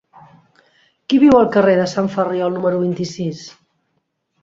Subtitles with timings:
[1.09, 3.47] Qui viu al carrer de Sant Ferriol número vint-i-sis?